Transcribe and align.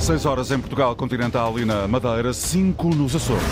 6 0.00 0.24
horas 0.24 0.50
em 0.50 0.58
Portugal 0.58 0.96
Continental 0.96 1.58
e 1.58 1.64
na 1.64 1.86
Madeira, 1.86 2.32
5 2.32 2.94
nos 2.94 3.14
Açores. 3.14 3.44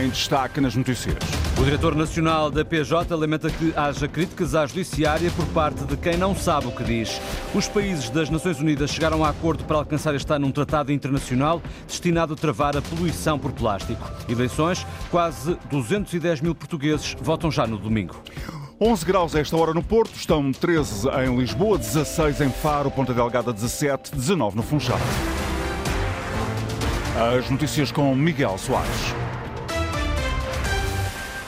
Em 0.00 0.08
destaque 0.08 0.62
nas 0.62 0.74
notícias. 0.74 1.16
O 1.60 1.64
diretor 1.64 1.94
nacional 1.94 2.50
da 2.50 2.64
PJ 2.64 3.14
lamenta 3.14 3.50
que 3.50 3.72
haja 3.76 4.08
críticas 4.08 4.54
à 4.54 4.66
judiciária 4.66 5.30
por 5.32 5.44
parte 5.48 5.84
de 5.84 5.96
quem 5.96 6.16
não 6.16 6.34
sabe 6.34 6.68
o 6.68 6.72
que 6.72 6.82
diz. 6.82 7.20
Os 7.54 7.68
países 7.68 8.08
das 8.08 8.30
Nações 8.30 8.58
Unidas 8.58 8.90
chegaram 8.90 9.24
a 9.24 9.28
acordo 9.28 9.64
para 9.64 9.76
alcançar 9.76 10.14
este 10.14 10.32
ano 10.32 10.46
um 10.46 10.52
tratado 10.52 10.90
internacional 10.90 11.60
destinado 11.86 12.32
a 12.32 12.36
travar 12.36 12.76
a 12.76 12.82
poluição 12.82 13.38
por 13.38 13.52
plástico. 13.52 14.10
Eleições, 14.26 14.86
quase 15.10 15.56
210 15.70 16.40
mil 16.40 16.54
portugueses 16.54 17.14
votam 17.20 17.50
já 17.50 17.66
no 17.66 17.76
domingo. 17.76 18.16
11 18.80 19.04
graus 19.04 19.34
a 19.34 19.40
esta 19.40 19.56
hora 19.56 19.74
no 19.74 19.82
Porto, 19.82 20.14
estão 20.14 20.52
13 20.52 21.08
em 21.08 21.36
Lisboa, 21.36 21.76
16 21.76 22.42
em 22.42 22.48
Faro, 22.48 22.88
Ponta 22.92 23.12
Delgada 23.12 23.52
17, 23.52 24.14
19 24.14 24.56
no 24.56 24.62
Funchal. 24.62 24.98
As 27.36 27.50
notícias 27.50 27.90
com 27.90 28.14
Miguel 28.14 28.56
Soares. 28.56 29.27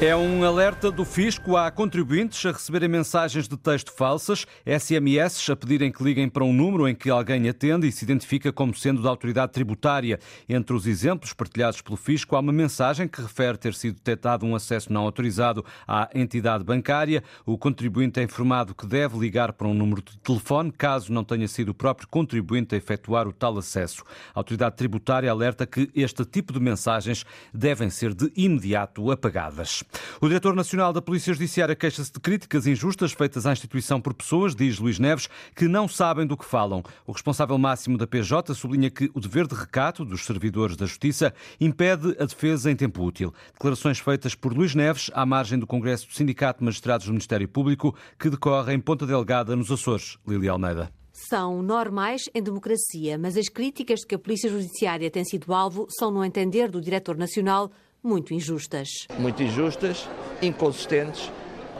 É 0.02 0.16
um 0.16 0.42
alerta 0.44 0.90
do 0.90 1.04
fisco 1.04 1.58
a 1.58 1.70
contribuintes 1.70 2.46
a 2.46 2.52
receberem 2.52 2.88
mensagens 2.88 3.46
de 3.46 3.54
texto 3.54 3.92
falsas, 3.92 4.46
SMS 4.64 5.50
a 5.50 5.54
pedirem 5.54 5.92
que 5.92 6.02
liguem 6.02 6.26
para 6.26 6.42
um 6.42 6.54
número 6.54 6.88
em 6.88 6.94
que 6.94 7.10
alguém 7.10 7.46
atende 7.46 7.86
e 7.86 7.92
se 7.92 8.06
identifica 8.06 8.50
como 8.50 8.74
sendo 8.74 9.02
da 9.02 9.10
autoridade 9.10 9.52
tributária. 9.52 10.18
Entre 10.48 10.74
os 10.74 10.86
exemplos 10.86 11.34
partilhados 11.34 11.82
pelo 11.82 11.98
fisco, 11.98 12.34
há 12.34 12.40
uma 12.40 12.50
mensagem 12.50 13.06
que 13.06 13.20
refere 13.20 13.58
ter 13.58 13.74
sido 13.74 13.96
detectado 13.96 14.46
um 14.46 14.54
acesso 14.54 14.90
não 14.90 15.02
autorizado 15.02 15.62
à 15.86 16.08
entidade 16.14 16.64
bancária. 16.64 17.22
O 17.44 17.58
contribuinte 17.58 18.20
é 18.20 18.22
informado 18.22 18.74
que 18.74 18.86
deve 18.86 19.18
ligar 19.18 19.52
para 19.52 19.68
um 19.68 19.74
número 19.74 20.00
de 20.00 20.16
telefone 20.20 20.72
caso 20.72 21.12
não 21.12 21.24
tenha 21.24 21.46
sido 21.46 21.72
o 21.72 21.74
próprio 21.74 22.08
contribuinte 22.08 22.74
a 22.74 22.78
efetuar 22.78 23.28
o 23.28 23.34
tal 23.34 23.58
acesso. 23.58 24.02
A 24.34 24.40
autoridade 24.40 24.76
tributária 24.76 25.30
alerta 25.30 25.66
que 25.66 25.90
este 25.94 26.24
tipo 26.24 26.54
de 26.54 26.58
mensagens 26.58 27.22
devem 27.52 27.90
ser 27.90 28.14
de 28.14 28.32
imediato 28.34 29.10
apagadas. 29.10 29.84
O 30.20 30.28
diretor 30.28 30.54
nacional 30.54 30.92
da 30.92 31.02
Polícia 31.02 31.32
Judiciária 31.32 31.74
queixa-se 31.74 32.12
de 32.12 32.20
críticas 32.20 32.66
injustas 32.66 33.12
feitas 33.12 33.46
à 33.46 33.52
instituição 33.52 34.00
por 34.00 34.14
pessoas, 34.14 34.54
diz 34.54 34.78
Luís 34.78 34.98
Neves, 34.98 35.28
que 35.54 35.66
não 35.66 35.88
sabem 35.88 36.26
do 36.26 36.36
que 36.36 36.44
falam. 36.44 36.82
O 37.06 37.12
responsável 37.12 37.56
máximo 37.58 37.96
da 37.96 38.06
PJ 38.06 38.54
sublinha 38.54 38.90
que 38.90 39.10
o 39.14 39.20
dever 39.20 39.46
de 39.46 39.54
recato 39.54 40.04
dos 40.04 40.24
servidores 40.24 40.76
da 40.76 40.86
Justiça 40.86 41.32
impede 41.60 42.16
a 42.18 42.24
defesa 42.24 42.70
em 42.70 42.76
tempo 42.76 43.02
útil. 43.02 43.32
Declarações 43.52 43.98
feitas 43.98 44.34
por 44.34 44.52
Luís 44.52 44.74
Neves 44.74 45.10
à 45.14 45.24
margem 45.24 45.58
do 45.58 45.66
Congresso 45.66 46.06
do 46.06 46.14
Sindicato 46.14 46.60
de 46.60 46.64
Magistrados 46.64 47.06
do 47.06 47.12
Ministério 47.12 47.48
Público, 47.48 47.94
que 48.18 48.30
decorre 48.30 48.74
em 48.74 48.80
Ponta 48.80 49.06
Delgada, 49.06 49.56
nos 49.56 49.70
Açores. 49.70 50.18
Lili 50.26 50.48
Almeida 50.48 50.90
são 51.28 51.62
normais 51.62 52.22
em 52.34 52.42
democracia, 52.42 53.18
mas 53.18 53.36
as 53.36 53.48
críticas 53.48 54.00
de 54.00 54.06
que 54.06 54.14
a 54.14 54.18
Polícia 54.18 54.48
Judiciária 54.48 55.10
tem 55.10 55.24
sido 55.24 55.52
alvo 55.52 55.86
são, 55.90 56.10
no 56.10 56.24
entender 56.24 56.70
do 56.70 56.80
Diretor 56.80 57.16
Nacional, 57.16 57.70
muito 58.02 58.34
injustas. 58.34 59.06
Muito 59.18 59.42
injustas, 59.42 60.08
inconsistentes, 60.40 61.30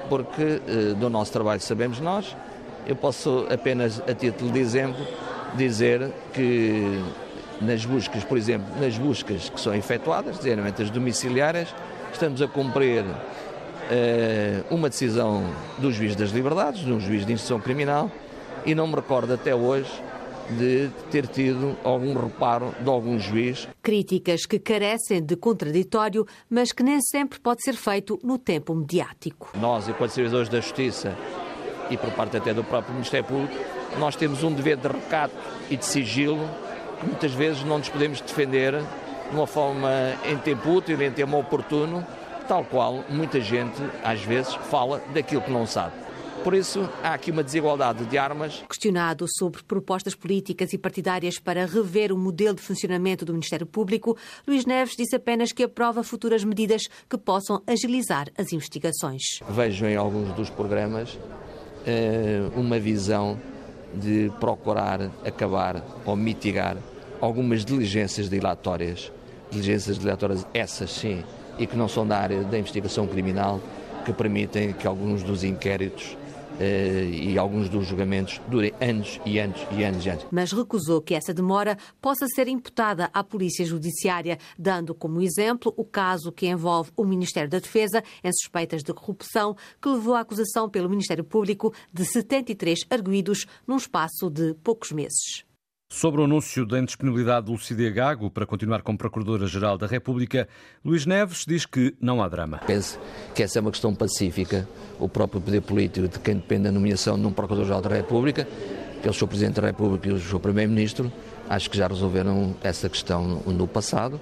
porque 0.08 0.60
eh, 0.66 0.94
do 0.94 1.08
nosso 1.08 1.32
trabalho 1.32 1.60
sabemos 1.60 2.00
nós. 2.00 2.36
Eu 2.86 2.96
posso 2.96 3.46
apenas, 3.50 4.00
a 4.00 4.14
título 4.14 4.50
de 4.50 4.58
exemplo, 4.58 5.06
dizer 5.56 6.10
que 6.32 7.02
nas 7.60 7.84
buscas, 7.84 8.24
por 8.24 8.38
exemplo, 8.38 8.66
nas 8.80 8.96
buscas 8.96 9.48
que 9.48 9.60
são 9.60 9.74
efetuadas, 9.74 10.38
geralmente 10.42 10.82
as 10.82 10.90
domiciliárias, 10.90 11.74
estamos 12.12 12.40
a 12.40 12.48
cumprir 12.48 13.04
eh, 13.90 14.62
uma 14.70 14.88
decisão 14.88 15.44
do 15.78 15.92
juiz 15.92 16.16
das 16.16 16.30
liberdades, 16.30 16.80
de 16.80 16.92
um 16.92 17.00
juiz 17.00 17.26
de 17.26 17.32
instrução 17.32 17.60
criminal, 17.60 18.10
e 18.64 18.74
não 18.74 18.86
me 18.86 18.94
recordo 18.94 19.32
até 19.32 19.54
hoje 19.54 19.90
de 20.58 20.90
ter 21.10 21.26
tido 21.26 21.76
algum 21.84 22.14
reparo 22.14 22.74
de 22.80 22.88
algum 22.88 23.18
juiz. 23.18 23.68
Críticas 23.82 24.46
que 24.46 24.58
carecem 24.58 25.22
de 25.22 25.36
contraditório, 25.36 26.26
mas 26.48 26.72
que 26.72 26.82
nem 26.82 27.00
sempre 27.00 27.38
pode 27.38 27.62
ser 27.62 27.74
feito 27.74 28.18
no 28.22 28.38
tempo 28.38 28.74
mediático. 28.74 29.50
Nós, 29.58 29.88
enquanto 29.88 30.10
servidores 30.10 30.48
da 30.48 30.60
Justiça 30.60 31.16
e 31.90 31.96
por 31.96 32.10
parte 32.12 32.36
até 32.36 32.52
do 32.52 32.64
próprio 32.64 32.94
Ministério 32.94 33.26
Público, 33.26 33.54
nós 33.98 34.16
temos 34.16 34.42
um 34.42 34.52
dever 34.52 34.76
de 34.76 34.88
recato 34.88 35.34
e 35.68 35.76
de 35.76 35.84
sigilo 35.84 36.48
que 37.00 37.06
muitas 37.06 37.32
vezes 37.32 37.64
não 37.64 37.78
nos 37.78 37.88
podemos 37.88 38.20
defender 38.20 38.74
de 39.30 39.36
uma 39.36 39.46
forma 39.46 39.90
em 40.24 40.36
tempo 40.38 40.70
útil, 40.70 41.00
em 41.00 41.10
tempo 41.10 41.36
oportuno, 41.38 42.06
tal 42.46 42.64
qual 42.64 43.04
muita 43.08 43.40
gente 43.40 43.80
às 44.04 44.20
vezes 44.22 44.54
fala 44.54 45.00
daquilo 45.14 45.40
que 45.42 45.50
não 45.50 45.66
sabe. 45.66 45.94
Por 46.42 46.54
isso, 46.54 46.88
há 47.02 47.12
aqui 47.12 47.30
uma 47.30 47.42
desigualdade 47.42 48.04
de 48.06 48.16
armas. 48.16 48.62
Questionado 48.66 49.26
sobre 49.36 49.62
propostas 49.62 50.14
políticas 50.14 50.72
e 50.72 50.78
partidárias 50.78 51.38
para 51.38 51.66
rever 51.66 52.10
o 52.12 52.16
modelo 52.16 52.54
de 52.54 52.62
funcionamento 52.62 53.26
do 53.26 53.32
Ministério 53.32 53.66
Público, 53.66 54.16
Luís 54.48 54.64
Neves 54.64 54.96
disse 54.96 55.16
apenas 55.16 55.52
que 55.52 55.64
aprova 55.64 56.02
futuras 56.02 56.42
medidas 56.42 56.88
que 57.08 57.18
possam 57.18 57.62
agilizar 57.66 58.28
as 58.38 58.54
investigações. 58.54 59.22
Vejo 59.50 59.84
em 59.84 59.96
alguns 59.96 60.34
dos 60.34 60.48
programas 60.48 61.18
eh, 61.86 62.40
uma 62.56 62.78
visão 62.78 63.38
de 63.94 64.32
procurar 64.40 65.10
acabar 65.24 65.84
ou 66.06 66.16
mitigar 66.16 66.78
algumas 67.20 67.66
diligências 67.66 68.30
dilatórias, 68.30 69.12
diligências 69.50 69.98
dilatórias 69.98 70.46
essas 70.54 70.90
sim, 70.90 71.22
e 71.58 71.66
que 71.66 71.76
não 71.76 71.86
são 71.88 72.06
da 72.06 72.16
área 72.16 72.42
da 72.44 72.58
investigação 72.58 73.06
criminal, 73.06 73.60
que 74.04 74.12
permitem 74.12 74.72
que 74.72 74.86
alguns 74.86 75.22
dos 75.22 75.44
inquéritos 75.44 76.16
e 76.60 77.38
alguns 77.38 77.68
dos 77.68 77.86
julgamentos 77.86 78.40
durem 78.48 78.72
anos 78.80 79.20
e 79.24 79.38
anos 79.38 79.60
e 79.72 79.84
anos 79.84 80.04
e 80.04 80.10
anos. 80.10 80.26
Mas 80.30 80.52
recusou 80.52 81.00
que 81.00 81.14
essa 81.14 81.32
demora 81.32 81.76
possa 82.00 82.26
ser 82.34 82.48
imputada 82.48 83.10
à 83.12 83.24
Polícia 83.24 83.64
Judiciária, 83.64 84.38
dando 84.58 84.94
como 84.94 85.20
exemplo 85.20 85.72
o 85.76 85.84
caso 85.84 86.32
que 86.32 86.46
envolve 86.46 86.90
o 86.96 87.04
Ministério 87.04 87.48
da 87.48 87.58
Defesa 87.58 88.02
em 88.22 88.32
suspeitas 88.32 88.82
de 88.82 88.92
corrupção, 88.92 89.56
que 89.80 89.88
levou 89.88 90.14
à 90.14 90.20
acusação 90.20 90.68
pelo 90.68 90.88
Ministério 90.88 91.24
Público 91.24 91.72
de 91.92 92.04
73 92.04 92.80
arguídos 92.90 93.46
num 93.66 93.76
espaço 93.76 94.30
de 94.30 94.54
poucos 94.62 94.92
meses. 94.92 95.49
Sobre 95.92 96.20
o 96.20 96.24
anúncio 96.24 96.64
da 96.64 96.78
indisponibilidade 96.78 97.46
de 97.46 97.52
Lucidia 97.52 97.90
Gago 97.90 98.30
para 98.30 98.46
continuar 98.46 98.80
como 98.80 98.96
Procuradora-Geral 98.96 99.76
da 99.76 99.88
República, 99.88 100.48
Luís 100.84 101.04
Neves 101.04 101.44
diz 101.44 101.66
que 101.66 101.96
não 102.00 102.22
há 102.22 102.28
drama. 102.28 102.60
Penso 102.64 102.96
que 103.34 103.42
essa 103.42 103.58
é 103.58 103.60
uma 103.60 103.72
questão 103.72 103.92
pacífica. 103.92 104.68
O 105.00 105.08
próprio 105.08 105.40
poder 105.40 105.60
político 105.62 106.06
de 106.06 106.20
quem 106.20 106.36
depende 106.36 106.62
da 106.62 106.72
nomeação 106.72 107.18
de 107.18 107.26
um 107.26 107.32
Procurador-Geral 107.32 107.82
da 107.82 107.88
República, 107.88 108.46
que 109.02 109.08
é 109.08 109.10
o 109.10 109.12
Sr. 109.12 109.26
Presidente 109.26 109.60
da 109.60 109.66
República 109.66 110.08
e 110.08 110.12
o 110.12 110.20
Sr. 110.20 110.38
Primeiro-Ministro, 110.38 111.12
acho 111.48 111.68
que 111.68 111.76
já 111.76 111.88
resolveram 111.88 112.54
essa 112.62 112.88
questão 112.88 113.42
no 113.44 113.66
passado 113.66 114.20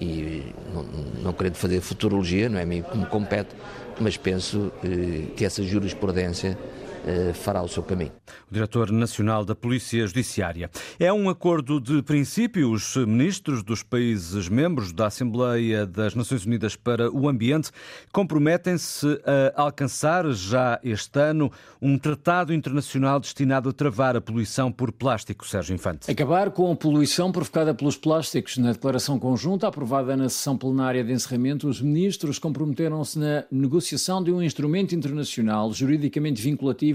e 0.00 0.52
não, 0.74 0.82
não 1.22 1.32
querendo 1.32 1.54
fazer 1.54 1.80
futurologia, 1.80 2.48
não 2.48 2.58
é 2.58 2.82
como 2.82 3.06
compete, 3.06 3.54
mas 4.00 4.16
penso 4.16 4.72
eh, 4.82 5.30
que 5.36 5.44
essa 5.44 5.62
jurisprudência 5.62 6.58
fará 7.34 7.62
o 7.62 7.68
seu 7.68 7.82
caminho. 7.82 8.12
O 8.50 8.54
diretor 8.54 8.90
nacional 8.90 9.44
da 9.44 9.54
Polícia 9.54 10.06
Judiciária. 10.06 10.70
É 10.98 11.12
um 11.12 11.28
acordo 11.28 11.80
de 11.80 12.02
princípio. 12.02 12.70
Os 12.70 12.96
ministros 12.96 13.62
dos 13.62 13.82
países 13.82 14.48
membros 14.48 14.92
da 14.92 15.06
Assembleia 15.06 15.86
das 15.86 16.14
Nações 16.14 16.46
Unidas 16.46 16.76
para 16.76 17.10
o 17.10 17.28
Ambiente 17.28 17.70
comprometem-se 18.12 19.20
a 19.54 19.62
alcançar 19.62 20.30
já 20.32 20.80
este 20.82 21.18
ano 21.18 21.50
um 21.80 21.98
tratado 21.98 22.52
internacional 22.52 23.20
destinado 23.20 23.68
a 23.68 23.72
travar 23.72 24.16
a 24.16 24.20
poluição 24.20 24.72
por 24.72 24.90
plástico. 24.92 25.46
Sérgio 25.46 25.74
Infante. 25.74 26.10
Acabar 26.10 26.50
com 26.50 26.72
a 26.72 26.76
poluição 26.76 27.30
provocada 27.30 27.74
pelos 27.74 27.96
plásticos. 27.96 28.56
Na 28.56 28.72
declaração 28.72 29.18
conjunta 29.18 29.68
aprovada 29.68 30.16
na 30.16 30.28
sessão 30.28 30.56
plenária 30.56 31.04
de 31.04 31.12
encerramento, 31.12 31.68
os 31.68 31.80
ministros 31.80 32.38
comprometeram-se 32.38 33.18
na 33.18 33.44
negociação 33.50 34.22
de 34.22 34.32
um 34.32 34.42
instrumento 34.42 34.94
internacional 34.94 35.72
juridicamente 35.72 36.40
vinculativo 36.40 36.93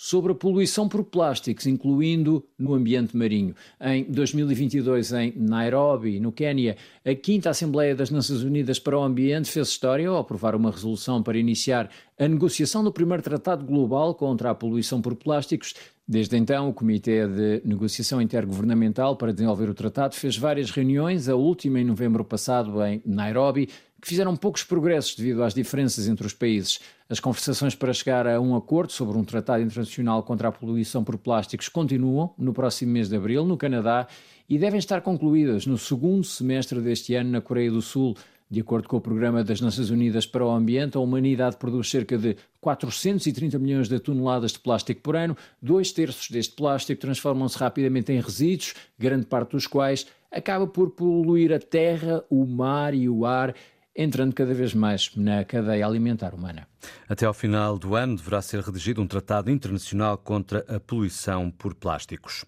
sobre 0.00 0.30
a 0.30 0.34
poluição 0.34 0.88
por 0.88 1.02
plásticos, 1.02 1.66
incluindo 1.66 2.44
no 2.56 2.72
ambiente 2.72 3.16
marinho. 3.16 3.52
Em 3.80 4.04
2022, 4.04 5.12
em 5.12 5.32
Nairobi, 5.36 6.20
no 6.20 6.30
Quênia, 6.30 6.76
a 7.04 7.12
quinta 7.16 7.50
Assembleia 7.50 7.96
das 7.96 8.08
Nações 8.08 8.44
Unidas 8.44 8.78
para 8.78 8.96
o 8.96 9.02
Ambiente 9.02 9.50
fez 9.50 9.66
história 9.66 10.08
ao 10.08 10.16
aprovar 10.16 10.54
uma 10.54 10.70
resolução 10.70 11.20
para 11.20 11.36
iniciar 11.36 11.90
a 12.16 12.28
negociação 12.28 12.84
do 12.84 12.92
primeiro 12.92 13.24
tratado 13.24 13.66
global 13.66 14.14
contra 14.14 14.50
a 14.50 14.54
poluição 14.54 15.02
por 15.02 15.16
plásticos. 15.16 15.74
Desde 16.06 16.36
então, 16.36 16.68
o 16.68 16.72
Comitê 16.72 17.26
de 17.26 17.62
Negociação 17.64 18.22
Intergovernamental 18.22 19.16
para 19.16 19.32
desenvolver 19.32 19.68
o 19.68 19.74
tratado 19.74 20.14
fez 20.14 20.36
várias 20.38 20.70
reuniões, 20.70 21.28
a 21.28 21.34
última 21.34 21.80
em 21.80 21.84
novembro 21.84 22.24
passado 22.24 22.82
em 22.84 23.02
Nairobi, 23.04 23.68
que 24.00 24.08
fizeram 24.08 24.36
poucos 24.36 24.62
progressos 24.62 25.16
devido 25.16 25.42
às 25.42 25.54
diferenças 25.54 26.06
entre 26.08 26.26
os 26.26 26.32
países. 26.32 26.80
As 27.08 27.18
conversações 27.18 27.74
para 27.74 27.92
chegar 27.92 28.26
a 28.26 28.40
um 28.40 28.54
acordo 28.54 28.92
sobre 28.92 29.16
um 29.16 29.24
tratado 29.24 29.62
internacional 29.62 30.22
contra 30.22 30.48
a 30.48 30.52
poluição 30.52 31.02
por 31.02 31.18
plásticos 31.18 31.68
continuam 31.68 32.32
no 32.38 32.52
próximo 32.52 32.92
mês 32.92 33.08
de 33.08 33.16
abril, 33.16 33.44
no 33.44 33.56
Canadá, 33.56 34.06
e 34.48 34.58
devem 34.58 34.78
estar 34.78 35.00
concluídas 35.00 35.66
no 35.66 35.76
segundo 35.76 36.24
semestre 36.24 36.80
deste 36.80 37.14
ano 37.14 37.30
na 37.30 37.40
Coreia 37.40 37.70
do 37.70 37.82
Sul. 37.82 38.16
De 38.50 38.60
acordo 38.60 38.88
com 38.88 38.96
o 38.96 39.00
Programa 39.00 39.44
das 39.44 39.60
Nações 39.60 39.90
Unidas 39.90 40.26
para 40.26 40.42
o 40.42 40.50
Ambiente, 40.50 40.96
a 40.96 41.00
humanidade 41.00 41.58
produz 41.58 41.90
cerca 41.90 42.16
de 42.16 42.34
430 42.62 43.58
milhões 43.58 43.88
de 43.88 43.98
toneladas 43.98 44.52
de 44.52 44.58
plástico 44.58 45.02
por 45.02 45.16
ano. 45.16 45.36
Dois 45.60 45.92
terços 45.92 46.30
deste 46.30 46.54
plástico 46.54 46.98
transformam-se 46.98 47.58
rapidamente 47.58 48.10
em 48.10 48.20
resíduos, 48.20 48.74
grande 48.98 49.26
parte 49.26 49.50
dos 49.50 49.66
quais 49.66 50.06
acaba 50.32 50.66
por 50.66 50.90
poluir 50.90 51.52
a 51.52 51.58
terra, 51.58 52.24
o 52.30 52.46
mar 52.46 52.94
e 52.94 53.06
o 53.08 53.26
ar 53.26 53.54
entrando 53.98 54.32
cada 54.32 54.54
vez 54.54 54.72
mais 54.72 55.10
na 55.16 55.44
cadeia 55.44 55.84
alimentar 55.84 56.32
humana. 56.32 56.68
Até 57.08 57.26
ao 57.26 57.34
final 57.34 57.76
do 57.76 57.96
ano 57.96 58.16
deverá 58.16 58.40
ser 58.40 58.60
redigido 58.60 59.02
um 59.02 59.06
tratado 59.08 59.50
internacional 59.50 60.16
contra 60.16 60.64
a 60.68 60.78
poluição 60.78 61.50
por 61.50 61.74
plásticos. 61.74 62.44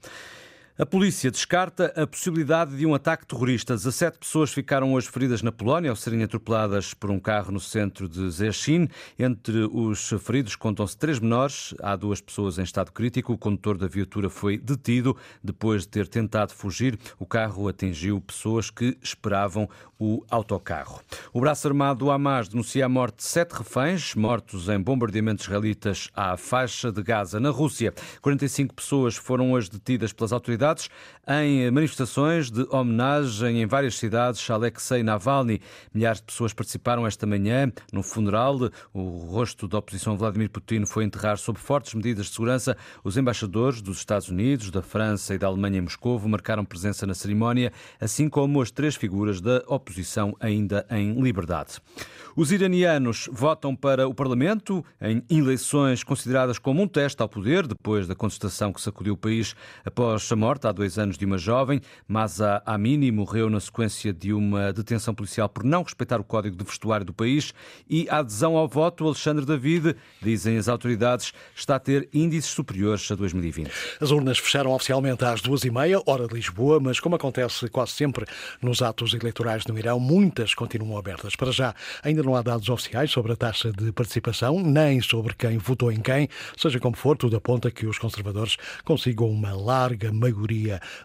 A 0.81 0.87
polícia 0.87 1.31
descarta 1.31 1.93
a 1.95 2.07
possibilidade 2.07 2.75
de 2.75 2.87
um 2.87 2.95
ataque 2.95 3.27
terrorista. 3.27 3.75
17 3.75 4.19
pessoas 4.19 4.51
ficaram 4.51 4.95
hoje 4.95 5.11
feridas 5.11 5.43
na 5.43 5.53
Polónia 5.53 5.91
ao 5.91 5.95
serem 5.95 6.23
atropeladas 6.23 6.95
por 6.95 7.11
um 7.11 7.21
carro 7.21 7.53
no 7.53 7.61
centro 7.61 8.09
de 8.09 8.31
Zechin. 8.31 8.89
Entre 9.19 9.69
os 9.71 10.09
feridos 10.19 10.57
contam-se 10.57 10.97
três 10.97 11.19
menores. 11.19 11.75
Há 11.83 11.95
duas 11.97 12.23
pessoas 12.23 12.59
em 12.59 12.63
estado 12.63 12.93
crítico. 12.93 13.35
O 13.35 13.37
condutor 13.37 13.77
da 13.77 13.87
viatura 13.87 14.31
foi 14.31 14.57
detido 14.57 15.15
depois 15.45 15.83
de 15.83 15.89
ter 15.89 16.09
tentado 16.09 16.55
fugir. 16.55 16.99
O 17.19 17.27
carro 17.27 17.69
atingiu 17.69 18.19
pessoas 18.19 18.71
que 18.71 18.97
esperavam 19.03 19.69
o 19.99 20.25
autocarro. 20.31 21.03
O 21.31 21.43
braço 21.43 21.69
armado 21.69 22.07
do 22.07 22.11
Hamas 22.11 22.49
denuncia 22.49 22.87
a 22.87 22.89
morte 22.89 23.17
de 23.17 23.25
sete 23.25 23.53
reféns 23.53 24.15
mortos 24.15 24.67
em 24.71 24.81
bombardeamentos 24.81 25.45
israelitas 25.45 26.09
à 26.15 26.39
faixa 26.39 26.91
de 26.91 27.03
Gaza, 27.03 27.39
na 27.39 27.51
Rússia. 27.51 27.93
45 28.23 28.75
pessoas 28.75 29.15
foram 29.15 29.53
hoje 29.53 29.69
detidas 29.71 30.11
pelas 30.15 30.33
autoridades 30.33 30.70
em 31.27 31.71
manifestações 31.71 32.51
de 32.51 32.67
homenagem 32.71 33.63
em 33.63 33.67
várias 33.67 33.97
cidades 33.97 34.49
a 34.51 34.55
Alexei 34.55 35.03
Navalny. 35.03 35.61
Milhares 35.95 36.19
de 36.19 36.27
pessoas 36.27 36.53
participaram 36.53 37.07
esta 37.07 37.27
manhã 37.27 37.73
no 37.93 38.03
funeral. 38.03 38.59
O 38.93 39.19
rosto 39.27 39.69
da 39.69 39.79
oposição 39.79 40.17
Vladimir 40.17 40.51
Putin 40.51 40.85
foi 40.87 41.05
enterrar 41.05 41.39
sob 41.39 41.59
fortes 41.59 41.95
medidas 41.95 42.27
de 42.27 42.33
segurança. 42.33 42.77
Os 43.05 43.17
embaixadores 43.17 43.81
dos 43.81 43.99
Estados 43.99 44.29
Unidos, 44.29 44.71
da 44.71 44.83
França 44.83 45.35
e 45.35 45.39
da 45.39 45.47
Alemanha 45.47 45.79
em 45.79 45.83
Moscou 45.83 46.19
marcaram 46.29 46.65
presença 46.65 47.07
na 47.07 47.15
cerimónia, 47.15 47.73
assim 48.01 48.29
como 48.29 48.61
as 48.61 48.71
três 48.71 48.97
figuras 48.97 49.41
da 49.41 49.63
oposição 49.67 50.37
ainda 50.41 50.87
em 50.91 51.21
liberdade. 51.21 51.81
Os 52.37 52.53
iranianos 52.53 53.29
votam 53.33 53.75
para 53.75 54.09
o 54.09 54.15
Parlamento 54.15 54.85
em 55.01 55.23
eleições 55.29 56.05
consideradas 56.05 56.59
como 56.59 56.83
um 56.83 56.89
teste 56.89 57.21
ao 57.21 57.29
poder, 57.29 57.67
depois 57.67 58.07
da 58.07 58.15
contestação 58.15 58.73
que 58.73 58.81
sacudiu 58.81 59.15
o 59.15 59.17
país 59.17 59.55
após 59.85 60.31
a 60.31 60.37
morte 60.37 60.60
há 60.69 60.73
dois 60.73 60.99
anos 60.99 61.17
de 61.17 61.25
uma 61.25 61.39
jovem. 61.39 61.81
Masa 62.07 62.63
Amini 62.67 63.11
morreu 63.11 63.49
na 63.49 63.61
sequência 63.61 64.13
de 64.13 64.33
uma 64.33 64.73
detenção 64.73 65.15
policial 65.15 65.49
por 65.49 65.65
não 65.65 65.83
respeitar 65.83 66.21
o 66.21 66.25
código 66.25 66.57
de 66.57 66.65
vestuário 66.65 67.07
do 67.07 67.13
país 67.13 67.55
e 67.89 68.09
a 68.09 68.19
adesão 68.19 68.57
ao 68.57 68.69
voto, 68.69 69.07
Alexandre 69.07 69.45
David, 69.45 69.97
dizem 70.21 70.57
as 70.57 70.69
autoridades, 70.69 71.33
está 71.55 71.77
a 71.77 71.81
ter 71.81 72.09
índices 72.13 72.51
superiores 72.51 73.11
a 73.11 73.15
2020. 73.15 73.71
As 74.01 74.11
urnas 74.11 74.39
fecharam 74.39 74.73
oficialmente 74.73 75.25
às 75.25 75.41
duas 75.41 75.65
e 75.65 75.71
meia, 75.71 76.01
hora 76.07 76.27
de 76.27 76.35
Lisboa, 76.35 76.81
mas 76.81 77.01
como 77.01 77.17
acontece 77.17 77.69
quase 77.69 77.93
sempre 77.93 78.25
nos 78.61 78.83
atos 78.83 79.15
eleitorais 79.15 79.65
no 79.67 79.79
Irão, 79.79 80.01
muitas 80.01 80.55
continuam 80.55 80.99
abertas. 80.99 81.37
Para 81.37 81.53
já, 81.53 81.75
Ainda 82.03 82.23
não 82.23 82.35
há 82.35 82.43
dados 82.43 82.69
oficiais 82.69 83.11
sobre 83.11 83.33
a 83.33 83.37
taxa 83.37 83.73
de 83.73 83.93
participação, 83.93 84.61
nem 84.61 85.01
sobre 85.01 85.35
quem 85.35 85.59
votou 85.59 85.93
em 85.93 86.01
quem. 86.01 86.29
Seja 86.57 86.79
como 86.79 86.97
for, 86.97 87.17
tudo 87.17 87.37
aponta 87.37 87.71
que 87.71 87.87
os 87.87 87.99
conservadores 87.99 88.57
consigam 88.85 89.29
uma 89.29 89.55
larga 89.55 90.13
maioria. 90.13 90.40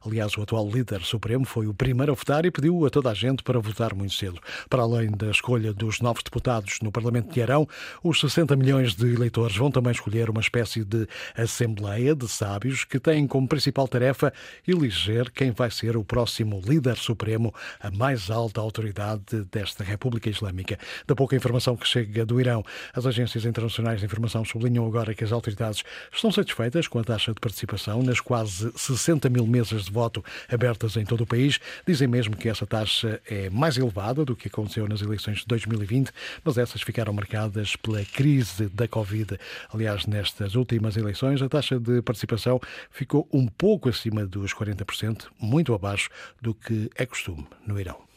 Aliás, 0.05 0.37
o 0.37 0.41
atual 0.41 0.69
líder 0.69 1.01
supremo 1.01 1.45
foi 1.45 1.67
o 1.67 1.73
primeiro 1.73 2.11
a 2.11 2.15
votar 2.15 2.45
e 2.45 2.51
pediu 2.51 2.85
a 2.85 2.89
toda 2.89 3.09
a 3.11 3.13
gente 3.13 3.43
para 3.43 3.59
votar 3.59 3.93
muito 3.93 4.13
cedo. 4.13 4.39
Para 4.69 4.83
além 4.83 5.11
da 5.11 5.29
escolha 5.29 5.73
dos 5.73 5.99
novos 5.99 6.23
deputados 6.23 6.79
no 6.81 6.91
Parlamento 6.91 7.33
de 7.33 7.41
Arão, 7.41 7.67
os 8.03 8.19
60 8.19 8.55
milhões 8.55 8.95
de 8.95 9.13
eleitores 9.13 9.55
vão 9.55 9.69
também 9.69 9.91
escolher 9.91 10.29
uma 10.29 10.41
espécie 10.41 10.83
de 10.83 11.07
assembleia 11.35 12.15
de 12.15 12.27
sábios 12.27 12.83
que 12.83 12.99
têm 12.99 13.27
como 13.27 13.47
principal 13.47 13.87
tarefa 13.87 14.33
eleger 14.67 15.31
quem 15.31 15.51
vai 15.51 15.69
ser 15.69 15.97
o 15.97 16.03
próximo 16.03 16.61
líder 16.65 16.97
supremo, 16.97 17.53
a 17.79 17.91
mais 17.91 18.29
alta 18.29 18.61
autoridade 18.61 19.43
desta 19.51 19.83
República 19.83 20.29
Islâmica. 20.29 20.77
Da 21.05 21.15
pouca 21.15 21.35
informação 21.35 21.75
que 21.75 21.87
chega 21.87 22.25
do 22.25 22.39
Irão, 22.39 22.63
as 22.93 23.05
agências 23.05 23.45
internacionais 23.45 23.99
de 23.99 24.05
informação 24.05 24.43
sublinham 24.45 24.85
agora 24.85 25.13
que 25.13 25.23
as 25.23 25.31
autoridades 25.31 25.83
estão 26.11 26.31
satisfeitas 26.31 26.87
com 26.87 26.99
a 26.99 27.03
taxa 27.03 27.33
de 27.33 27.39
participação 27.39 28.01
nas 28.01 28.19
quase 28.19 28.71
60 28.75 29.24
mil 29.29 29.45
mesas 29.45 29.85
de 29.85 29.91
voto 29.91 30.23
abertas 30.51 30.95
em 30.97 31.05
todo 31.05 31.21
o 31.21 31.27
país. 31.27 31.59
Dizem 31.85 32.07
mesmo 32.07 32.35
que 32.35 32.49
essa 32.49 32.65
taxa 32.65 33.21
é 33.25 33.49
mais 33.49 33.77
elevada 33.77 34.25
do 34.25 34.35
que 34.35 34.47
aconteceu 34.47 34.87
nas 34.87 35.01
eleições 35.01 35.39
de 35.39 35.45
2020, 35.47 36.11
mas 36.43 36.57
essas 36.57 36.81
ficaram 36.81 37.13
marcadas 37.13 37.75
pela 37.75 38.03
crise 38.05 38.67
da 38.69 38.87
Covid. 38.87 39.37
Aliás, 39.73 40.05
nestas 40.05 40.55
últimas 40.55 40.97
eleições, 40.97 41.41
a 41.41 41.49
taxa 41.49 41.79
de 41.79 42.01
participação 42.01 42.59
ficou 42.89 43.27
um 43.31 43.47
pouco 43.47 43.89
acima 43.89 44.25
dos 44.25 44.53
40%, 44.53 45.27
muito 45.39 45.73
abaixo 45.73 46.09
do 46.41 46.53
que 46.53 46.89
é 46.95 47.05
costume 47.05 47.47
no 47.65 47.79
Irão. 47.79 48.14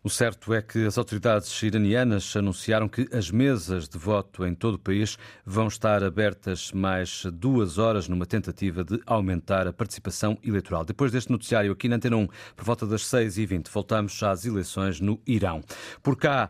O 0.00 0.08
certo 0.08 0.54
é 0.54 0.62
que 0.62 0.86
as 0.86 0.96
autoridades 0.96 1.60
iranianas 1.60 2.36
anunciaram 2.36 2.88
que 2.88 3.08
as 3.12 3.32
mesas 3.32 3.88
de 3.88 3.98
voto 3.98 4.46
em 4.46 4.54
todo 4.54 4.74
o 4.74 4.78
país 4.78 5.18
vão 5.44 5.66
estar 5.66 6.04
abertas 6.04 6.70
mais 6.70 7.24
duas 7.32 7.78
horas 7.78 8.08
numa 8.08 8.24
tentativa 8.24 8.84
de 8.84 9.00
aumentar 9.04 9.66
a 9.66 9.72
participação 9.72 10.38
eleitoral. 10.40 10.84
Depois 10.84 11.10
deste 11.10 11.32
noticiário 11.32 11.72
aqui 11.72 11.88
na 11.88 11.96
Antena 11.96 12.16
1, 12.16 12.28
por 12.54 12.64
volta 12.64 12.86
das 12.86 13.02
6h20, 13.02 13.68
voltamos 13.72 14.22
às 14.22 14.44
eleições 14.44 15.00
no 15.00 15.20
Irão. 15.26 15.62
Por 16.00 16.16
cá, 16.16 16.48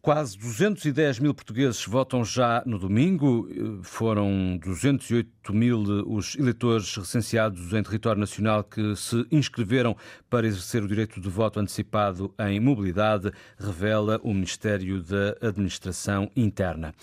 Quase 0.00 0.38
210 0.38 1.18
mil 1.18 1.34
portugueses 1.34 1.84
votam 1.84 2.24
já 2.24 2.62
no 2.64 2.78
domingo. 2.78 3.48
Foram 3.82 4.56
208 4.56 5.28
mil 5.52 5.78
os 6.06 6.36
eleitores 6.36 6.94
recenseados 6.96 7.72
em 7.72 7.82
território 7.82 8.20
nacional 8.20 8.64
que 8.64 8.94
se 8.96 9.26
inscreveram 9.30 9.96
para 10.28 10.46
exercer 10.46 10.82
o 10.82 10.88
direito 10.88 11.20
de 11.20 11.28
voto 11.28 11.60
antecipado 11.60 12.32
em 12.38 12.60
mobilidade, 12.60 13.32
revela 13.58 14.20
o 14.22 14.32
Ministério 14.32 15.02
da 15.02 15.36
Administração 15.40 16.30
Interna. 16.36 16.94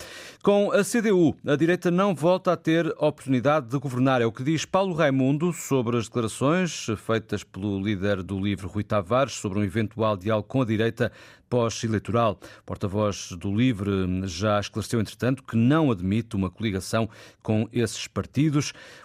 Com 0.42 0.70
a 0.72 0.84
CDU, 0.84 1.36
a 1.46 1.56
direita 1.56 1.90
não 1.90 2.14
volta 2.14 2.52
a 2.52 2.56
ter 2.56 2.86
oportunidade 2.98 3.68
de 3.68 3.78
governar. 3.78 4.20
É 4.20 4.26
o 4.26 4.32
que 4.32 4.44
diz 4.44 4.64
Paulo 4.64 4.94
Raimundo 4.94 5.52
sobre 5.52 5.96
as 5.96 6.04
declarações 6.04 6.86
feitas 6.96 7.42
pelo 7.42 7.82
líder 7.82 8.22
do 8.22 8.38
livro 8.38 8.68
Rui 8.68 8.84
Tavares 8.84 9.34
sobre 9.34 9.58
um 9.58 9.64
eventual 9.64 10.16
diálogo 10.16 10.48
com 10.48 10.62
a 10.62 10.64
direita 10.64 11.12
pós-eleitoral. 11.48 12.38
Porta-voz 12.64 13.30
do 13.32 13.54
LIVRE 13.54 14.22
já 14.24 14.60
esclareceu, 14.60 15.00
entretanto, 15.00 15.42
que 15.42 15.56
não 15.56 15.90
admite 15.90 16.36
uma 16.36 16.50
coligação 16.50 17.08
com 17.42 17.68
esses 17.72 18.06
partidos. 18.06 18.35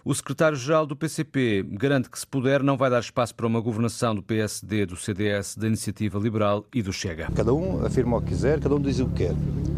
O 0.04 0.13
secretário-geral 0.13 0.86
do 0.86 0.95
PCP 0.95 1.66
garante 1.72 2.10
que, 2.10 2.19
se 2.19 2.28
puder, 2.28 2.62
não 2.62 2.75
vai 2.75 2.89
dar 2.89 3.00
espaço 3.00 3.33
para 3.33 3.48
uma 3.48 3.60
governação 3.60 4.14
do 4.14 4.21
PSD, 4.21 4.85
do 4.85 4.95
CDS, 4.95 5.56
da 5.56 5.68
Iniciativa 5.68 6.19
Liberal 6.19 6.66
e 6.73 6.81
do 6.81 6.92
Chega. 6.92 7.30
Cada 7.33 7.54
um 7.54 7.85
afirma 7.85 8.18
o 8.18 8.21
que 8.21 8.28
quiser, 8.28 8.59
cada 8.59 8.76
um 8.76 8.80
diz 8.80 9.00
o 9.00 9.07
que 9.07 9.26
quer. 9.26 9.35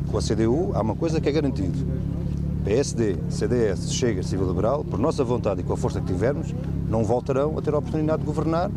Com 0.09 0.17
a 0.17 0.21
CDU 0.21 0.71
há 0.73 0.81
uma 0.81 0.95
coisa 0.95 1.21
que 1.21 1.29
é 1.29 1.31
garantido. 1.31 1.77
PSD, 2.63 3.17
CDS, 3.29 3.93
Chega, 3.93 4.23
Civil 4.23 4.47
Liberal, 4.47 4.83
por 4.83 4.97
nossa 4.97 5.23
vontade 5.23 5.61
e 5.61 5.63
com 5.63 5.73
a 5.73 5.77
força 5.77 5.99
que 5.99 6.07
tivermos, 6.07 6.53
não 6.87 7.03
voltarão 7.03 7.57
a 7.57 7.61
ter 7.61 7.73
a 7.73 7.77
oportunidade 7.77 8.19
de 8.19 8.25
governar 8.25 8.71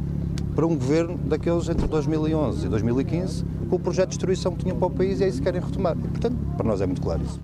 para 0.55 0.67
um 0.67 0.77
governo 0.77 1.17
daqueles 1.19 1.69
entre 1.69 1.87
2011 1.87 2.67
e 2.67 2.69
2015 2.69 3.45
com 3.69 3.77
o 3.77 3.79
projeto 3.79 4.11
de 4.11 4.17
destruição 4.17 4.53
que 4.53 4.65
tinham 4.65 4.79
para 4.79 4.89
o 4.89 4.91
país 4.91 5.21
e 5.21 5.25
é 5.25 5.29
isso 5.29 5.39
que 5.39 5.45
querem 5.45 5.61
retomar. 5.61 5.97
E, 5.97 6.09
portanto, 6.09 6.37
para 6.57 6.67
nós 6.67 6.81
é 6.81 6.87
muito 6.87 7.03
claro 7.03 7.23
isso. 7.23 7.41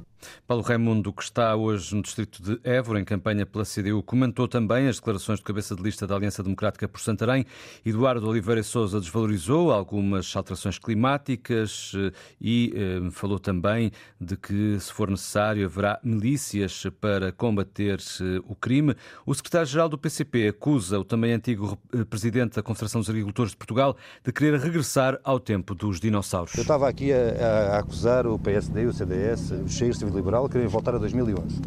Paulo 0.47 0.63
Raimundo, 0.63 1.13
que 1.13 1.23
está 1.23 1.55
hoje 1.57 1.95
no 1.95 2.03
distrito 2.03 2.43
de 2.43 2.61
Évora, 2.63 3.01
em 3.01 3.05
campanha 3.05 3.47
pela 3.47 3.65
CDU, 3.65 4.03
comentou 4.03 4.49
também 4.49 4.89
as 4.89 4.97
declarações 4.97 5.39
de 5.39 5.45
cabeça 5.45 5.75
de 5.75 5.83
lista 5.83 6.07
da 6.07 6.15
Aliança 6.15 6.43
Democrática 6.43 6.89
por 6.89 7.01
Santarém. 7.01 7.45
Eduardo 7.85 8.29
Oliveira 8.29 8.63
Souza 8.63 9.01
desvalorizou 9.01 9.73
algumas 9.73 10.35
alterações 10.37 10.79
climáticas 10.79 11.93
eh, 11.95 12.13
e 12.41 12.73
eh, 12.75 13.11
falou 13.11 13.39
também 13.39 13.93
de 14.21 14.37
que, 14.37 14.79
se 14.81 14.93
for 14.93 15.11
necessário, 15.11 15.67
haverá 15.67 15.99
milícias 16.03 16.85
para 17.01 17.33
combater 17.33 17.99
eh, 18.21 18.41
o 18.47 18.55
crime. 18.55 18.95
O 19.27 19.35
secretário-geral 19.35 19.89
do 19.89 19.99
PCP 19.99 20.49
acusa 20.49 20.99
o 20.99 21.05
também 21.05 21.33
antigo 21.33 21.79
eh, 21.95 22.05
presidente 22.05 22.57
da 22.57 22.63
Confederação 22.63 23.01
dos 23.01 23.11
Agricultores 23.11 23.53
de 23.53 23.57
Portugal 23.57 23.97
de 24.25 24.33
querer 24.33 24.59
regressar 24.59 25.19
ao 25.25 25.39
tempo 25.39 25.75
dos 25.75 26.01
dinossauros. 26.01 26.55
Eu 26.55 26.63
estava 26.63 26.89
aqui 26.89 27.13
a, 27.13 27.75
a 27.75 27.79
acusar 27.79 28.27
o 28.27 28.39
PSD, 28.39 28.87
o 28.87 28.93
CDS, 28.93 29.51
o 29.51 29.69
Chega 30.13 30.17
Liberal 30.17 30.49
querem 30.49 30.67
voltar 30.67 30.95
a 30.95 30.99
2011. 30.99 31.61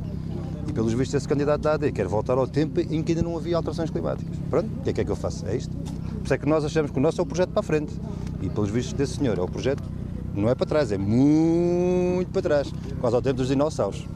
E 0.67 0.73
pelos 0.73 0.93
vistos 0.93 1.15
esse 1.15 1.27
candidato 1.27 1.61
da 1.61 1.73
AD 1.73 1.91
quer 1.91 2.07
voltar 2.07 2.37
ao 2.37 2.47
tempo 2.47 2.79
em 2.79 3.01
que 3.01 3.11
ainda 3.11 3.23
não 3.23 3.35
havia 3.35 3.57
alterações 3.57 3.89
climáticas. 3.89 4.37
Pronto, 4.49 4.67
o 4.67 4.83
que 4.83 4.89
é 4.91 4.93
que, 4.93 5.01
é 5.01 5.05
que 5.05 5.11
eu 5.11 5.15
faço? 5.15 5.45
É 5.47 5.55
isto. 5.55 5.75
Por 5.75 6.23
isso 6.23 6.33
é 6.33 6.37
que 6.37 6.47
nós 6.47 6.63
achamos 6.63 6.91
que 6.91 6.97
o 6.97 7.01
nosso 7.01 7.19
é 7.19 7.23
o 7.23 7.25
projeto 7.25 7.49
para 7.49 7.61
a 7.61 7.63
frente. 7.63 7.93
E 8.41 8.49
pelos 8.49 8.69
vistos 8.69 8.93
desse 8.93 9.17
senhor 9.17 9.37
é 9.37 9.41
o 9.41 9.47
projeto, 9.47 9.83
não 10.35 10.49
é 10.49 10.55
para 10.55 10.65
trás, 10.65 10.91
é 10.91 10.97
muito 10.97 12.31
para 12.31 12.41
trás. 12.41 12.71
Quase 13.01 13.15
ao 13.15 13.21
tempo 13.21 13.37
dos 13.37 13.47
dinossauros. 13.47 14.07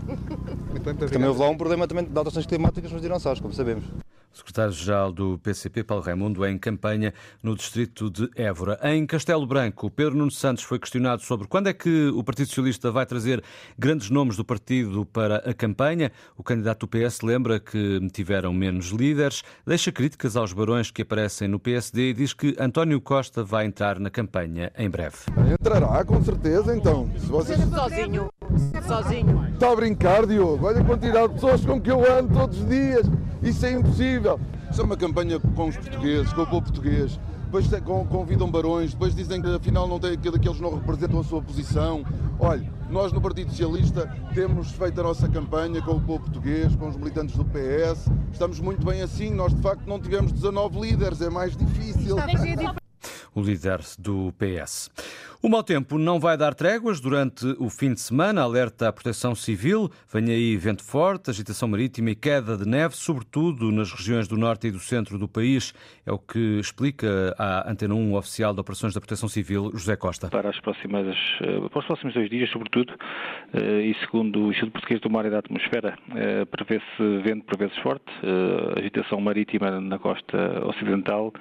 Também 1.12 1.27
houve 1.27 1.39
lá 1.39 1.50
um 1.50 1.57
problema 1.57 1.88
também 1.88 2.05
de 2.05 2.15
alterações 2.15 2.45
climáticas 2.45 2.91
nos 2.91 3.01
dinossauros, 3.01 3.41
como 3.41 3.53
sabemos. 3.53 3.86
Secretário-geral 4.33 5.12
do 5.12 5.39
PCP, 5.39 5.83
Paulo 5.83 6.03
Raimundo, 6.03 6.45
em 6.45 6.57
campanha 6.57 7.13
no 7.41 7.55
distrito 7.55 8.09
de 8.09 8.29
Évora. 8.36 8.79
Em 8.83 9.05
Castelo 9.05 9.45
Branco, 9.45 9.89
Pedro 9.89 10.15
Nuno 10.15 10.31
Santos 10.31 10.63
foi 10.63 10.79
questionado 10.79 11.21
sobre 11.21 11.48
quando 11.48 11.67
é 11.67 11.74
que 11.74 12.07
o 12.09 12.24
Partido 12.24 12.48
Socialista 12.48 12.91
vai 12.91 13.05
trazer 13.05 13.43
grandes 13.77 14.09
nomes 14.09 14.38
do 14.38 14.45
partido 14.45 15.05
para 15.05 15.38
a 15.38 15.53
campanha. 15.53 16.12
O 16.38 16.43
candidato 16.43 16.86
do 16.86 16.88
PS 16.88 17.21
lembra 17.21 17.59
que 17.59 18.00
tiveram 18.12 18.53
menos 18.53 18.88
líderes, 18.88 19.43
deixa 19.65 19.91
críticas 19.91 20.36
aos 20.36 20.53
barões 20.53 20.91
que 20.91 21.01
aparecem 21.01 21.48
no 21.48 21.59
PSD 21.59 22.09
e 22.09 22.13
diz 22.13 22.33
que 22.33 22.55
António 22.59 23.00
Costa 23.01 23.43
vai 23.43 23.65
entrar 23.65 24.00
na 24.00 24.09
campanha 24.09 24.71
em 24.77 24.89
breve. 24.89 25.17
Entrará, 25.59 26.03
com 26.03 26.24
certeza, 26.24 26.75
então. 26.75 27.09
Se 27.17 27.25
vocês... 27.27 27.59
Sozinho. 27.69 28.29
Sozinho. 28.88 29.48
Está 29.53 29.72
a 29.72 29.75
brincar, 29.75 30.25
Diogo? 30.25 30.65
Olha 30.65 30.82
a 30.82 30.84
quantidade 30.84 31.27
de 31.29 31.34
pessoas 31.36 31.65
com 31.65 31.79
que 31.79 31.91
eu 31.91 32.00
ando 32.12 32.34
todos 32.34 32.60
os 32.60 32.68
dias. 32.68 33.06
Isso 33.41 33.65
é 33.65 33.72
impossível. 33.72 34.39
Isso 34.70 34.82
é 34.82 34.84
uma 34.84 34.98
campanha 34.98 35.39
com 35.39 35.68
os 35.68 35.77
portugueses, 35.77 36.34
com 36.34 36.41
o 36.41 36.48
povo 36.48 36.62
português. 36.63 37.20
Depois 37.46 37.68
convidam 38.10 38.50
barões, 38.50 38.91
depois 38.91 39.15
dizem 39.15 39.41
que 39.41 39.48
afinal 39.48 39.88
não 39.88 40.00
tem, 40.00 40.15
que 40.15 40.29
aqueles 40.29 40.60
não 40.60 40.75
representam 40.75 41.20
a 41.20 41.24
sua 41.24 41.41
posição. 41.41 42.03
Olha, 42.39 42.72
nós 42.91 43.12
no 43.12 43.20
Partido 43.20 43.50
Socialista 43.50 44.08
temos 44.36 44.72
feito 44.72 45.00
a 45.00 45.03
nossa 45.03 45.27
campanha 45.27 45.82
com 45.82 45.94
o 45.94 46.01
povo 46.01 46.25
português, 46.25 46.75
com 46.75 46.88
os 46.88 46.96
militantes 46.96 47.36
do 47.36 47.44
PS. 47.46 48.08
Estamos 48.32 48.60
muito 48.60 48.86
bem 48.86 49.01
assim. 49.01 49.32
Nós 49.32 49.51
de 49.51 49.62
facto 49.63 49.84
não 49.88 50.00
tivemos 50.00 50.32
19 50.32 50.79
líderes, 50.79 51.22
é 51.22 51.29
mais 51.29 51.58
difícil. 51.58 52.18
O 53.34 53.41
líder 53.41 53.82
do 53.98 54.32
PS. 54.34 54.91
O 55.41 55.48
mau 55.48 55.63
tempo 55.63 55.98
não 55.98 56.19
vai 56.19 56.36
dar 56.36 56.53
tréguas 56.53 57.00
durante 57.00 57.46
o 57.60 57.69
fim 57.69 57.93
de 57.93 58.01
semana, 58.01 58.41
alerta 58.41 58.89
a 58.89 58.91
Proteção 58.91 59.34
Civil. 59.34 59.89
Vem 60.13 60.25
aí 60.25 60.58
vento 60.58 60.84
forte, 60.84 61.29
agitação 61.29 61.69
marítima 61.69 62.10
e 62.10 62.15
queda 62.15 62.58
de 62.58 62.67
neve, 62.67 62.93
sobretudo 62.98 63.72
nas 63.72 63.89
regiões 63.89 64.27
do 64.27 64.36
norte 64.36 64.67
e 64.67 64.72
do 64.72 64.79
centro 64.79 65.17
do 65.17 65.29
país. 65.29 65.74
É 66.05 66.12
o 66.12 66.19
que 66.19 66.60
explica 66.60 67.34
a 67.39 67.72
Antena 67.72 67.96
1 67.96 68.15
oficial 68.15 68.53
de 68.53 68.60
Operações 68.60 68.93
da 68.93 69.00
Proteção 69.00 69.29
Civil, 69.29 69.72
José 69.74 69.96
Costa. 69.96 70.27
Para, 70.27 70.50
as 70.50 70.60
próximas, 70.60 71.15
eh, 71.39 71.69
para 71.69 71.79
os 71.79 71.86
próximos 71.86 72.13
dois 72.13 72.29
dias, 72.29 72.50
sobretudo, 72.50 72.93
eh, 73.53 73.81
e 73.84 73.96
segundo 74.01 74.48
o 74.48 74.51
Instituto 74.51 74.74
Português 74.74 75.00
do 75.00 75.10
Mar 75.10 75.25
e 75.25 75.29
da 75.29 75.39
Atmosfera, 75.39 75.98
eh, 76.17 76.43
prevê-se 76.43 77.22
vento 77.24 77.46
por 77.46 77.58
vezes 77.58 77.77
forte, 77.77 78.12
agitação 78.75 79.22
marítima 79.22 79.79
na 79.79 79.98
costa 79.98 80.38
ocidental 80.65 81.31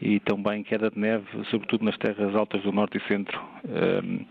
e 0.00 0.20
também 0.20 0.62
queda 0.62 0.90
de 0.90 0.98
neve, 0.98 1.24
sobretudo 1.50 1.84
nas 1.84 1.96
terras 1.98 2.34
altas 2.34 2.62
do 2.62 2.72
norte 2.72 2.98
e 2.98 3.08
centro. 3.08 3.40
Ehm, 3.68 4.24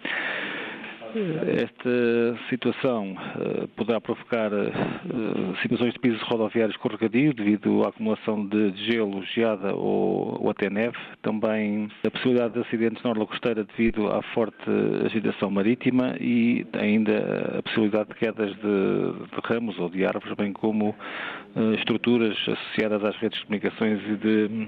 esta 1.48 2.50
situação 2.50 3.14
uh, 3.14 3.68
poderá 3.70 4.00
provocar 4.00 4.52
uh, 4.54 5.58
situações 5.62 5.94
de 5.94 6.00
pisos 6.00 6.22
rodoviários 6.24 6.76
escorregadio 6.76 7.34
devido 7.34 7.84
à 7.84 7.90
acumulação 7.90 8.46
de 8.46 8.74
gelo, 8.86 9.24
geada 9.24 9.76
ou, 9.76 10.42
ou, 10.42 10.50
até 10.50 10.70
neve. 10.70 10.98
Também 11.22 11.90
a 12.06 12.12
possibilidade 12.12 12.54
de 12.54 12.60
acidentes 12.62 13.04
na 13.04 13.10
orla 13.12 13.26
costeira 13.26 13.64
devido 13.64 14.08
à 14.08 14.22
forte 14.34 14.70
agitação 15.06 15.50
marítima 15.50 16.16
e 16.20 16.66
ainda 16.74 17.58
a 17.58 17.64
possibilidade 17.64 18.10
de 18.10 18.16
quedas 18.16 18.56
de, 18.56 18.62
de 18.62 19.42
ramos 19.44 19.78
ou 19.80 19.90
de 19.90 20.06
árvores, 20.06 20.36
bem 20.36 20.54
como 20.54 20.90
uh, 20.90 21.74
estruturas 21.76 22.38
associadas 22.48 23.04
às 23.04 23.16
redes 23.18 23.40
de 23.40 23.46
comunicações 23.46 24.02
e 24.08 24.16
de, 24.16 24.68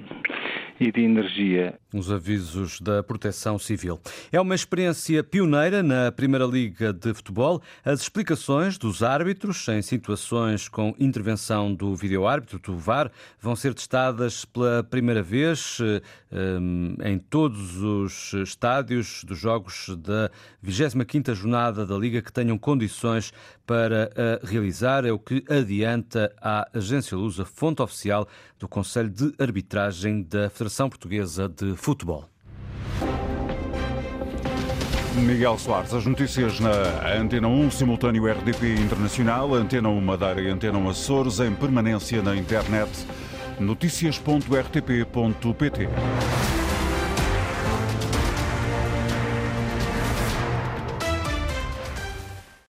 e 0.79 0.91
de 0.91 1.01
energia. 1.01 1.75
Os 1.94 2.12
avisos 2.12 2.79
da 2.82 3.01
Proteção 3.03 3.58
Civil. 3.58 4.00
É 4.32 4.39
uma 4.39 4.56
experiência 4.56 5.24
pioneira 5.24 5.82
na 5.82 6.12
primeira 6.12 6.38
Primeira 6.39 6.46
Liga 6.46 6.93
de 6.93 7.13
Futebol, 7.13 7.62
as 7.84 8.01
explicações 8.01 8.77
dos 8.77 9.03
árbitros 9.03 9.67
em 9.67 9.81
situações 9.81 10.69
com 10.69 10.96
intervenção 10.98 11.74
do 11.74 11.93
vídeo-árbitro, 11.96 12.60
do 12.60 12.77
VAR, 12.77 13.12
vão 13.41 13.58
ser 13.58 13.74
testadas 13.74 14.46
pela 14.46 14.81
primeira 14.81 15.22
vez 15.22 15.79
eh, 15.81 17.10
em 17.12 17.19
todos 17.19 17.81
os 17.81 18.34
estádios 18.34 19.24
dos 19.25 19.38
jogos 19.38 19.89
da 19.98 20.31
25ª 20.65 21.34
jornada 21.34 21.86
da 21.86 21.98
Liga 21.98 22.22
que 22.22 22.31
tenham 22.31 22.58
condições 22.58 23.34
para 23.65 24.10
realizar, 24.41 25.05
é 25.05 25.12
o 25.12 25.19
que 25.19 25.43
adianta 25.50 26.34
a 26.41 26.69
Agência 26.74 27.17
Lusa, 27.17 27.43
fonte 27.43 27.81
oficial 27.81 28.27
do 28.58 28.67
Conselho 28.67 29.10
de 29.10 29.34
Arbitragem 29.38 30.24
da 30.24 30.50
Federação 30.50 30.89
Portuguesa 30.89 31.50
de 31.50 31.75
Futebol. 31.75 32.29
Miguel 35.16 35.58
Soares, 35.58 35.92
as 35.94 36.06
notícias 36.06 36.60
na 36.60 36.70
Antena 37.20 37.48
1, 37.48 37.72
simultâneo 37.72 38.32
RDP 38.32 38.75
Internacional, 38.75 39.56
Antena 39.56 39.89
1 39.89 40.01
Madeira 40.01 40.42
e 40.42 40.50
Antena 40.50 40.78
1 40.78 40.89
Açores, 40.89 41.39
em 41.39 41.51
permanência 41.54 42.22
na 42.22 42.36
internet, 42.36 42.89
notícias.rtp.pt. 43.60 45.89